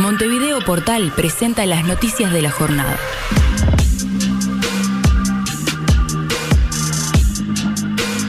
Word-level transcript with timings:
Montevideo 0.00 0.60
Portal 0.62 1.12
presenta 1.14 1.66
las 1.66 1.84
noticias 1.84 2.32
de 2.32 2.40
la 2.40 2.50
jornada. 2.50 2.96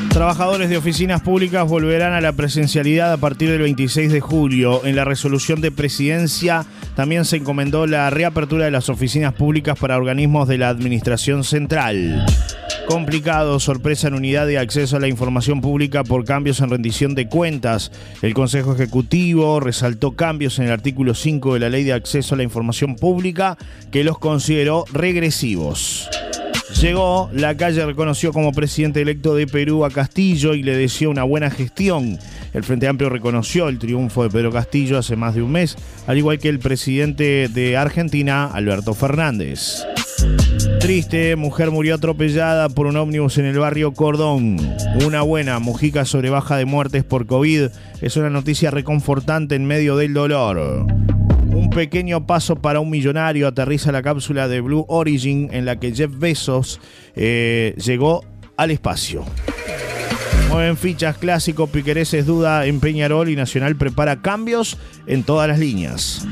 Trabajadores 0.10 0.70
de 0.70 0.76
oficinas 0.76 1.22
públicas 1.22 1.66
volverán 1.66 2.12
a 2.12 2.20
la 2.20 2.34
presencialidad 2.34 3.14
a 3.14 3.18
partir 3.18 3.50
del 3.50 3.62
26 3.62 4.12
de 4.12 4.20
julio. 4.20 4.86
En 4.86 4.98
la 4.98 5.06
resolución 5.06 5.62
de 5.62 5.72
presidencia 5.72 6.66
también 6.96 7.24
se 7.24 7.38
encomendó 7.38 7.88
la 7.88 8.10
reapertura 8.10 8.66
de 8.66 8.72
las 8.72 8.90
oficinas 8.90 9.34
públicas 9.34 9.80
para 9.80 9.96
organismos 9.96 10.50
de 10.50 10.58
la 10.58 10.68
Administración 10.68 11.46
Central. 11.46 12.26
Complicado, 12.92 13.58
sorpresa 13.62 14.10
en 14.10 14.16
unidad 14.16 14.48
de 14.48 14.58
acceso 14.58 14.98
a 14.98 15.00
la 15.00 15.08
información 15.08 15.62
pública 15.62 16.04
por 16.04 16.26
cambios 16.26 16.60
en 16.60 16.70
rendición 16.70 17.16
de 17.16 17.30
cuentas. 17.30 17.90
El 18.22 18.34
Consejo 18.34 18.74
Ejecutivo 18.74 19.62
resaltó 19.62 20.12
cambios 20.12 20.60
en 20.60 20.66
el 20.66 20.72
artículo 20.74 21.14
5 21.14 21.54
de 21.54 21.60
la 21.62 21.70
Ley 21.70 21.86
de 21.86 21.94
Acceso 21.94 22.36
a 22.36 22.38
la 22.38 22.44
Información 22.44 22.98
Pública 22.98 23.58
que 23.92 24.04
los 24.04 24.20
consideró 24.20 24.84
regresivos. 24.92 26.10
Llegó, 26.82 27.30
la 27.32 27.56
calle 27.56 27.86
reconoció 27.86 28.34
como 28.34 28.52
presidente 28.52 29.02
electo 29.02 29.36
de 29.36 29.48
Perú 29.48 29.86
a 29.86 29.90
Castillo 29.90 30.54
y 30.54 30.62
le 30.62 30.76
deseó 30.76 31.12
una 31.12 31.24
buena 31.24 31.50
gestión. 31.50 32.20
El 32.54 32.66
Frente 32.66 32.90
Amplio 32.90 33.10
reconoció 33.10 33.70
el 33.70 33.80
triunfo 33.80 34.24
de 34.24 34.30
Pedro 34.32 34.52
Castillo 34.52 34.98
hace 34.98 35.16
más 35.16 35.34
de 35.34 35.42
un 35.42 35.54
mes, 35.54 35.78
al 36.08 36.18
igual 36.18 36.40
que 36.40 36.50
el 36.50 36.60
presidente 36.60 37.48
de 37.48 37.78
Argentina, 37.78 38.48
Alberto 38.48 38.94
Fernández. 38.94 39.86
Triste, 40.80 41.36
mujer 41.36 41.72
murió 41.72 41.96
atropellada 41.96 42.68
por 42.68 42.88
un 42.88 42.98
ómnibus 42.98 43.38
en 43.38 43.46
el 43.46 43.60
barrio 43.60 43.94
Cordón. 43.94 44.58
Una 45.06 45.22
buena, 45.22 45.60
Mujica 45.60 46.06
sobre 46.06 46.30
baja 46.30 46.58
de 46.58 46.66
muertes 46.66 47.04
por 47.04 47.28
COVID, 47.28 47.70
es 48.02 48.18
una 48.18 48.30
noticia 48.30 48.72
reconfortante 48.72 49.56
en 49.56 49.66
medio 49.66 49.96
del 49.96 50.14
dolor. 50.14 50.88
Un 51.54 51.70
pequeño 51.70 52.26
paso 52.26 52.56
para 52.56 52.80
un 52.80 52.90
millonario 52.90 53.48
aterriza 53.48 53.92
la 53.92 54.02
cápsula 54.02 54.48
de 54.48 54.62
Blue 54.62 54.86
Origin 54.88 55.50
en 55.52 55.66
la 55.66 55.80
que 55.80 55.94
Jeff 55.94 56.12
Bezos 56.18 56.80
eh, 57.16 57.76
llegó 57.78 58.26
al 58.58 58.72
espacio. 58.72 59.24
Mueven 60.50 60.78
fichas 60.78 61.18
clásico, 61.18 61.68
Piquereses 61.68 62.26
duda 62.26 62.66
en 62.66 62.80
Peñarol 62.80 63.30
y 63.30 63.36
Nacional 63.36 63.76
prepara 63.76 64.22
cambios 64.22 64.78
en 65.08 65.24
todas 65.24 65.48
las 65.48 65.60
líneas. 65.60 66.28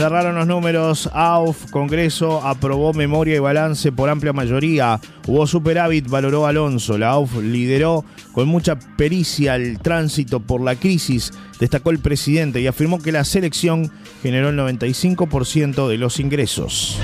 Cerraron 0.00 0.34
los 0.34 0.46
números. 0.46 1.10
AUF, 1.12 1.70
Congreso, 1.70 2.40
aprobó 2.42 2.94
memoria 2.94 3.36
y 3.36 3.38
balance 3.38 3.92
por 3.92 4.08
amplia 4.08 4.32
mayoría. 4.32 4.98
Hubo 5.26 5.46
superávit, 5.46 6.08
valoró 6.08 6.46
Alonso. 6.46 6.96
La 6.96 7.10
AUF 7.10 7.36
lideró 7.42 8.06
con 8.32 8.48
mucha 8.48 8.78
pericia 8.96 9.56
el 9.56 9.78
tránsito 9.78 10.40
por 10.40 10.62
la 10.62 10.76
crisis, 10.76 11.34
destacó 11.58 11.90
el 11.90 11.98
presidente 11.98 12.62
y 12.62 12.66
afirmó 12.66 13.02
que 13.02 13.12
la 13.12 13.24
selección 13.24 13.92
generó 14.22 14.48
el 14.48 14.58
95% 14.58 15.86
de 15.86 15.98
los 15.98 16.18
ingresos. 16.18 16.98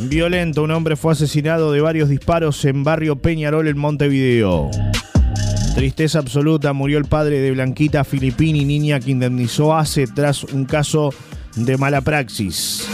Violento, 0.00 0.64
un 0.64 0.72
hombre 0.72 0.96
fue 0.96 1.12
asesinado 1.12 1.70
de 1.70 1.80
varios 1.80 2.08
disparos 2.08 2.64
en 2.64 2.82
barrio 2.82 3.14
Peñarol 3.14 3.68
en 3.68 3.78
Montevideo. 3.78 4.72
Tristeza 5.74 6.20
absoluta, 6.20 6.72
murió 6.72 6.98
el 6.98 7.04
padre 7.04 7.40
de 7.40 7.50
Blanquita 7.50 8.04
Filippini, 8.04 8.64
niña 8.64 9.00
que 9.00 9.10
indemnizó 9.10 9.74
hace 9.76 10.06
tras 10.06 10.44
un 10.44 10.64
caso 10.64 11.12
de 11.56 11.76
mala 11.76 12.00
praxis. 12.00 12.88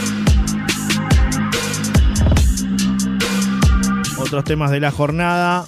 Otros 4.19 4.45
temas 4.45 4.71
de 4.71 4.81
la 4.81 4.91
jornada. 4.91 5.67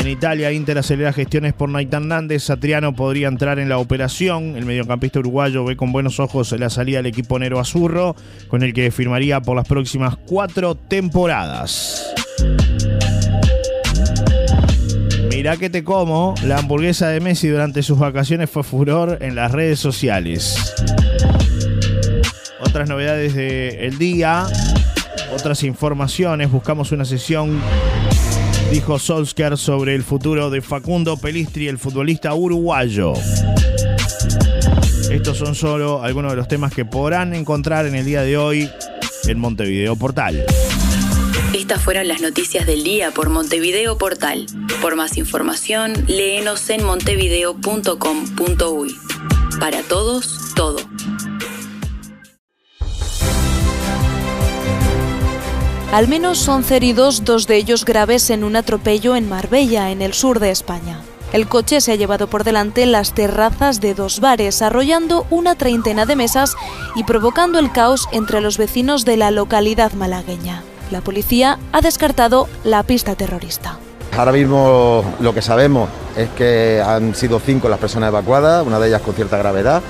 En 0.00 0.08
Italia, 0.08 0.52
Inter 0.52 0.78
acelera 0.78 1.12
gestiones 1.12 1.52
por 1.52 1.68
Naitan 1.68 2.08
Nández. 2.08 2.44
Satriano 2.44 2.94
podría 2.94 3.28
entrar 3.28 3.58
en 3.58 3.68
la 3.68 3.78
operación. 3.78 4.56
El 4.56 4.64
mediocampista 4.64 5.18
uruguayo 5.18 5.64
ve 5.64 5.76
con 5.76 5.92
buenos 5.92 6.20
ojos 6.20 6.52
la 6.52 6.70
salida 6.70 6.98
del 6.98 7.06
equipo 7.06 7.38
Nero 7.38 7.60
Azurro, 7.60 8.16
con 8.48 8.62
el 8.62 8.72
que 8.72 8.90
firmaría 8.90 9.40
por 9.40 9.56
las 9.56 9.66
próximas 9.66 10.16
cuatro 10.16 10.74
temporadas. 10.74 12.14
Mirá 15.38 15.56
que 15.56 15.70
te 15.70 15.84
como, 15.84 16.34
la 16.42 16.58
hamburguesa 16.58 17.10
de 17.10 17.20
Messi 17.20 17.46
durante 17.46 17.84
sus 17.84 17.96
vacaciones 17.96 18.50
fue 18.50 18.64
furor 18.64 19.18
en 19.20 19.36
las 19.36 19.52
redes 19.52 19.78
sociales. 19.78 20.74
Otras 22.58 22.88
novedades 22.88 23.36
del 23.36 23.98
día, 23.98 24.48
otras 25.32 25.62
informaciones, 25.62 26.50
buscamos 26.50 26.90
una 26.90 27.04
sesión, 27.04 27.60
dijo 28.72 28.98
Solskjaer, 28.98 29.56
sobre 29.56 29.94
el 29.94 30.02
futuro 30.02 30.50
de 30.50 30.60
Facundo 30.60 31.16
Pelistri, 31.16 31.68
el 31.68 31.78
futbolista 31.78 32.34
uruguayo. 32.34 33.12
Estos 35.08 35.38
son 35.38 35.54
solo 35.54 36.02
algunos 36.02 36.32
de 36.32 36.36
los 36.36 36.48
temas 36.48 36.74
que 36.74 36.84
podrán 36.84 37.32
encontrar 37.32 37.86
en 37.86 37.94
el 37.94 38.04
día 38.04 38.22
de 38.22 38.36
hoy 38.36 38.68
en 39.28 39.38
Montevideo 39.38 39.94
Portal. 39.94 40.44
Estas 41.54 41.82
fueron 41.82 42.08
las 42.08 42.20
noticias 42.20 42.66
del 42.66 42.84
día 42.84 43.10
por 43.10 43.30
Montevideo 43.30 43.96
Portal. 43.96 44.44
Por 44.82 44.96
más 44.96 45.16
información, 45.16 45.94
léenos 46.06 46.68
en 46.68 46.84
montevideo.com.uy. 46.84 48.96
Para 49.58 49.82
todos, 49.82 50.52
todo. 50.54 50.76
Al 55.90 56.06
menos 56.06 56.46
11 56.46 56.76
heridos, 56.76 57.24
dos 57.24 57.46
de 57.46 57.56
ellos 57.56 57.86
graves 57.86 58.28
en 58.28 58.44
un 58.44 58.56
atropello 58.56 59.16
en 59.16 59.26
Marbella, 59.26 59.90
en 59.90 60.02
el 60.02 60.12
sur 60.12 60.40
de 60.40 60.50
España. 60.50 61.00
El 61.32 61.48
coche 61.48 61.80
se 61.80 61.92
ha 61.92 61.96
llevado 61.96 62.28
por 62.28 62.44
delante 62.44 62.84
las 62.84 63.14
terrazas 63.14 63.80
de 63.80 63.94
dos 63.94 64.20
bares, 64.20 64.60
arrollando 64.60 65.26
una 65.30 65.54
treintena 65.54 66.04
de 66.04 66.14
mesas 66.14 66.56
y 66.94 67.04
provocando 67.04 67.58
el 67.58 67.72
caos 67.72 68.06
entre 68.12 68.42
los 68.42 68.58
vecinos 68.58 69.06
de 69.06 69.16
la 69.16 69.30
localidad 69.30 69.94
malagueña. 69.94 70.62
La 70.90 71.02
policía 71.02 71.58
ha 71.72 71.80
descartado 71.82 72.48
la 72.64 72.82
pista 72.82 73.14
terrorista. 73.14 73.78
Ahora 74.16 74.32
mismo 74.32 75.04
lo 75.20 75.34
que 75.34 75.42
sabemos 75.42 75.90
es 76.16 76.30
que 76.30 76.82
han 76.84 77.14
sido 77.14 77.38
cinco 77.40 77.68
las 77.68 77.78
personas 77.78 78.08
evacuadas, 78.08 78.66
una 78.66 78.78
de 78.78 78.88
ellas 78.88 79.02
con 79.02 79.14
cierta 79.14 79.36
gravedad, 79.36 79.82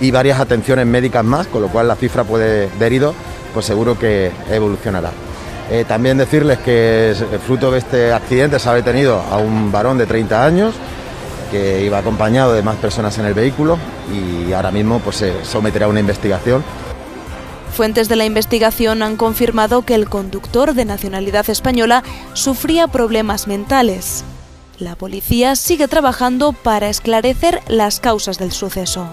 y 0.00 0.12
varias 0.12 0.38
atenciones 0.38 0.86
médicas 0.86 1.24
más, 1.24 1.48
con 1.48 1.60
lo 1.60 1.68
cual 1.68 1.88
la 1.88 1.96
cifra 1.96 2.22
de 2.22 2.68
heridos 2.80 3.14
pues 3.52 3.66
seguro 3.66 3.98
que 3.98 4.30
evolucionará. 4.48 5.10
Eh, 5.70 5.84
también 5.88 6.18
decirles 6.18 6.58
que 6.58 7.14
fruto 7.44 7.70
de 7.70 7.78
este 7.78 8.12
accidente 8.12 8.58
se 8.58 8.68
ha 8.68 8.74
detenido 8.74 9.20
a 9.30 9.38
un 9.38 9.72
varón 9.72 9.98
de 9.98 10.06
30 10.06 10.44
años 10.44 10.74
que 11.50 11.82
iba 11.84 11.98
acompañado 11.98 12.52
de 12.52 12.62
más 12.62 12.76
personas 12.76 13.16
en 13.18 13.26
el 13.26 13.34
vehículo 13.34 13.78
y 14.12 14.52
ahora 14.52 14.70
mismo 14.70 14.98
pues, 15.00 15.16
se 15.16 15.44
someterá 15.44 15.86
a 15.86 15.88
una 15.88 16.00
investigación 16.00 16.62
Fuentes 17.74 18.08
de 18.08 18.14
la 18.14 18.24
investigación 18.24 19.02
han 19.02 19.16
confirmado 19.16 19.82
que 19.82 19.96
el 19.96 20.08
conductor 20.08 20.74
de 20.74 20.84
nacionalidad 20.84 21.50
española 21.50 22.04
sufría 22.32 22.86
problemas 22.86 23.48
mentales. 23.48 24.22
La 24.78 24.94
policía 24.94 25.56
sigue 25.56 25.88
trabajando 25.88 26.52
para 26.52 26.88
esclarecer 26.88 27.62
las 27.66 27.98
causas 27.98 28.38
del 28.38 28.52
suceso. 28.52 29.08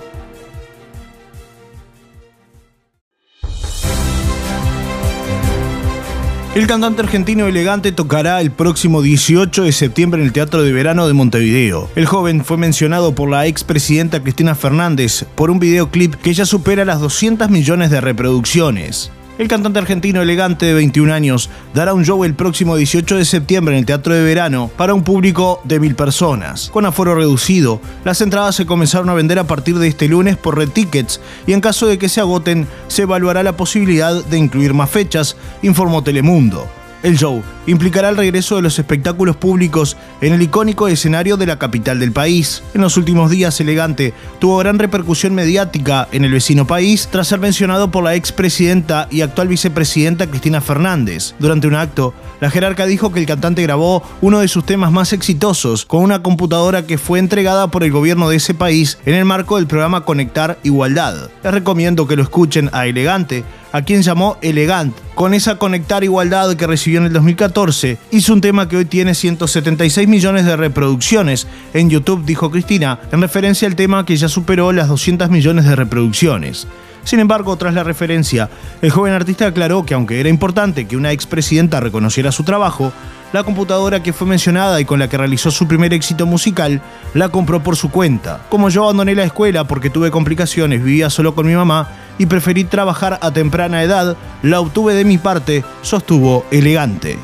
El 6.54 6.68
cantante 6.68 7.02
argentino 7.02 7.48
Elegante 7.48 7.94
tocará 7.94 8.42
el 8.42 8.52
próximo 8.52 9.02
18 9.02 9.64
de 9.64 9.72
septiembre 9.72 10.20
en 10.20 10.28
el 10.28 10.34
Teatro 10.34 10.64
de 10.64 10.74
Verano 10.74 11.08
de 11.08 11.14
Montevideo. 11.14 11.90
El 11.96 12.06
joven 12.06 12.44
fue 12.44 12.58
mencionado 12.58 13.16
por 13.16 13.30
la 13.30 13.48
expresidenta 13.48 14.22
Cristina 14.22 14.54
Fernández 14.54 15.24
por 15.36 15.50
un 15.50 15.60
videoclip 15.60 16.16
que 16.16 16.34
ya 16.34 16.46
supera 16.46 16.84
las 16.84 17.00
200 17.00 17.50
millones 17.50 17.90
de 17.90 18.02
reproducciones. 18.02 19.12
El 19.38 19.48
cantante 19.48 19.80
argentino 19.80 20.22
elegante 20.22 20.66
de 20.66 20.74
21 20.74 21.14
años 21.14 21.50
dará 21.74 21.94
un 21.94 22.04
show 22.06 22.24
el 22.24 22.36
próximo 22.36 22.76
18 22.76 23.18
de 23.18 23.26
septiembre 23.26 23.74
en 23.74 23.80
el 23.80 23.86
Teatro 23.86 24.14
de 24.14 24.24
Verano 24.24 24.70
para 24.78 24.94
un 24.94 25.04
público 25.04 25.62
de 25.64 25.80
mil 25.80 25.96
personas. 25.96 26.70
Con 26.70 26.86
aforo 26.86 27.16
reducido, 27.16 27.82
las 28.04 28.22
entradas 28.22 28.56
se 28.56 28.66
comenzaron 28.66 29.10
a 29.10 29.14
vender 29.14 29.40
a 29.40 29.48
partir 29.48 29.80
de 29.80 29.88
este 29.88 30.08
lunes 30.08 30.38
por 30.38 30.58
Red 30.58 30.70
Tickets 30.70 31.22
y 31.48 31.54
en 31.54 31.62
caso 31.62 31.88
de 31.88 31.98
que 31.98 32.10
se 32.10 32.20
agoten, 32.20 32.68
se 32.88 33.04
evaluará 33.04 33.42
la 33.42 33.58
posibilidad 33.58 34.24
de 34.26 34.38
incluir 34.38 34.74
más 34.74 34.90
fechas, 34.90 35.38
informó 35.62 36.04
Telemundo. 36.04 36.81
El 37.04 37.18
show 37.18 37.42
implicará 37.66 38.10
el 38.10 38.18
regreso 38.18 38.56
de 38.56 38.62
los 38.62 38.78
espectáculos 38.78 39.36
públicos 39.36 39.98
en 40.22 40.34
el 40.34 40.42
icónico 40.42 40.88
escenario 40.88 41.36
de 41.36 41.48
la 41.48 41.58
capital 41.58 42.00
del 42.00 42.12
país. 42.12 42.62
En 42.76 42.82
los 42.82 42.96
últimos 42.96 43.32
días, 43.32 43.60
Elegante 43.60 44.14
tuvo 44.40 44.58
gran 44.58 44.78
repercusión 44.78 45.34
mediática 45.34 46.08
en 46.12 46.26
el 46.26 46.32
vecino 46.32 46.68
país 46.68 47.10
tras 47.12 47.28
ser 47.28 47.40
mencionado 47.40 47.90
por 47.90 48.04
la 48.04 48.14
expresidenta 48.14 49.08
y 49.10 49.22
actual 49.22 49.48
vicepresidenta 49.48 50.28
Cristina 50.28 50.62
Fernández. 50.62 51.34
Durante 51.40 51.68
un 51.68 51.76
acto, 51.76 52.14
la 52.40 52.52
jerarca 52.52 52.86
dijo 52.86 53.12
que 53.12 53.20
el 53.20 53.26
cantante 53.26 53.64
grabó 53.64 54.04
uno 54.22 54.40
de 54.40 54.48
sus 54.48 54.66
temas 54.66 54.92
más 54.92 55.12
exitosos 55.14 55.86
con 55.86 56.04
una 56.04 56.22
computadora 56.22 56.86
que 56.86 57.00
fue 57.00 57.18
entregada 57.18 57.68
por 57.70 57.84
el 57.84 57.92
gobierno 57.92 58.30
de 58.30 58.38
ese 58.38 58.54
país 58.54 59.00
en 59.06 59.16
el 59.16 59.26
marco 59.26 59.56
del 59.56 59.68
programa 59.68 60.06
Conectar 60.06 60.60
Igualdad. 60.64 61.30
Les 61.44 61.54
recomiendo 61.54 62.08
que 62.08 62.16
lo 62.16 62.24
escuchen 62.24 62.70
a 62.74 62.86
Elegante 62.86 63.44
a 63.72 63.82
quien 63.82 64.02
llamó 64.02 64.38
Elegant, 64.42 64.96
con 65.16 65.34
esa 65.34 65.58
Conectar 65.58 66.04
Igualdad 66.04 66.56
que 66.56 66.68
recibió 66.68 67.00
en 67.00 67.06
el 67.06 67.14
2014. 67.14 67.98
Hizo 68.12 68.34
un 68.34 68.42
tema 68.42 68.68
que 68.68 68.78
hoy 68.78 68.86
tiene 68.86 69.16
176 69.16 70.08
millones 70.08 70.46
de 70.46 70.58
reproducciones 70.58 71.48
en 71.74 71.90
YouTube, 71.90 72.26
dijo 72.26 72.52
Cristina, 72.52 73.00
en 73.12 73.22
referencia 73.22 73.68
al 73.68 73.76
tema 73.76 74.06
que 74.06 74.18
ya 74.18 74.28
superó 74.28 74.72
las 74.72 74.88
200 74.88 75.30
millones 75.30 75.66
de 75.66 75.76
reproducciones. 75.76 76.68
Sin 77.04 77.20
embargo, 77.20 77.56
tras 77.58 77.74
la 77.74 77.84
referencia, 77.84 78.50
el 78.82 78.92
joven 78.92 79.14
artista 79.14 79.48
aclaró 79.48 79.86
que 79.86 79.96
aunque 79.96 80.20
era 80.20 80.30
importante 80.30 80.86
que 80.86 80.98
una 80.98 81.12
expresidenta 81.12 81.80
reconociera 81.80 82.32
su 82.32 82.44
trabajo, 82.44 82.94
la 83.34 83.44
computadora 83.44 84.04
que 84.04 84.14
fue 84.14 84.28
mencionada 84.28 84.80
y 84.80 84.86
con 84.86 85.00
la 85.00 85.08
que 85.08 85.18
realizó 85.18 85.52
su 85.52 85.68
primer 85.68 85.94
éxito 85.94 86.26
musical 86.26 86.82
la 87.14 87.30
compró 87.30 87.64
por 87.64 87.76
su 87.76 87.90
cuenta. 87.90 88.42
Como 88.50 88.70
yo 88.70 88.84
abandoné 88.84 89.16
la 89.16 89.24
escuela 89.24 89.64
porque 89.64 89.90
tuve 89.90 90.12
complicaciones, 90.12 90.84
vivía 90.84 91.10
solo 91.10 91.34
con 91.34 91.48
mi 91.48 91.56
mamá 91.56 91.88
y 92.22 92.28
preferí 92.28 92.66
trabajar 92.66 93.18
a 93.20 93.32
temprana 93.32 93.82
edad, 93.82 94.16
la 94.44 94.60
obtuve 94.60 94.94
de 94.94 95.06
mi 95.06 95.18
parte, 95.18 95.66
sostuvo 95.82 96.46
elegante. 96.52 97.18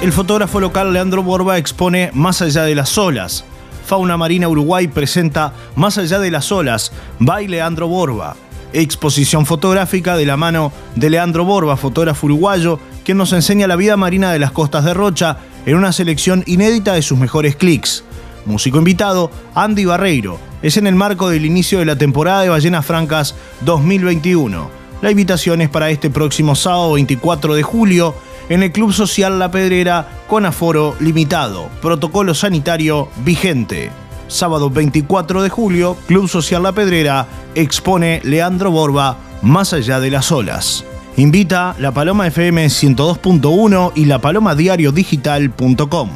El 0.00 0.12
fotógrafo 0.12 0.60
local 0.60 0.92
Leandro 0.92 1.24
Borba 1.24 1.58
expone 1.58 2.12
Más 2.14 2.40
allá 2.40 2.62
de 2.62 2.76
las 2.76 2.96
olas, 2.98 3.44
Fauna 3.84 4.16
Marina 4.16 4.46
Uruguay 4.48 4.86
presenta 4.86 5.54
Más 5.74 5.98
allá 5.98 6.20
de 6.20 6.30
las 6.30 6.52
olas, 6.52 6.92
by 7.18 7.48
Leandro 7.48 7.88
Borba. 7.88 8.36
Exposición 8.72 9.44
fotográfica 9.44 10.16
de 10.16 10.24
la 10.24 10.36
mano 10.36 10.72
de 10.94 11.10
Leandro 11.10 11.44
Borba, 11.44 11.76
fotógrafo 11.76 12.26
uruguayo, 12.26 12.78
quien 13.04 13.18
nos 13.18 13.32
enseña 13.32 13.66
la 13.66 13.74
vida 13.74 13.96
marina 13.96 14.30
de 14.32 14.38
las 14.38 14.52
costas 14.52 14.84
de 14.84 14.94
Rocha 14.94 15.38
en 15.66 15.74
una 15.74 15.90
selección 15.90 16.44
inédita 16.46 16.92
de 16.92 17.02
sus 17.02 17.18
mejores 17.18 17.56
clics. 17.56 18.04
Músico 18.50 18.78
invitado, 18.78 19.30
Andy 19.54 19.84
Barreiro. 19.84 20.38
Es 20.60 20.76
en 20.76 20.86
el 20.86 20.94
marco 20.94 21.30
del 21.30 21.46
inicio 21.46 21.78
de 21.78 21.86
la 21.86 21.96
temporada 21.96 22.42
de 22.42 22.50
Ballenas 22.50 22.84
Francas 22.84 23.34
2021. 23.62 24.70
La 25.00 25.10
invitación 25.10 25.62
es 25.62 25.70
para 25.70 25.88
este 25.88 26.10
próximo 26.10 26.54
sábado 26.54 26.92
24 26.92 27.54
de 27.54 27.62
julio 27.62 28.14
en 28.50 28.62
el 28.62 28.72
Club 28.72 28.92
Social 28.92 29.38
La 29.38 29.50
Pedrera 29.50 30.08
con 30.28 30.44
aforo 30.44 30.94
limitado. 31.00 31.70
Protocolo 31.80 32.34
sanitario 32.34 33.08
vigente. 33.24 33.90
Sábado 34.28 34.68
24 34.68 35.42
de 35.42 35.48
julio, 35.48 35.96
Club 36.06 36.28
Social 36.28 36.62
La 36.62 36.72
Pedrera 36.72 37.26
expone 37.54 38.20
Leandro 38.24 38.70
Borba 38.70 39.16
Más 39.42 39.72
allá 39.72 40.00
de 40.00 40.10
las 40.10 40.30
olas. 40.30 40.84
Invita 41.16 41.74
la 41.78 41.92
Paloma 41.92 42.26
FM 42.26 42.66
102.1 42.66 43.92
y 43.94 44.04
la 44.04 44.18
Digital.com. 44.92 46.10